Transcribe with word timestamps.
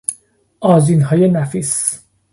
آذینهای 0.59 1.27
نفیس 1.29 1.99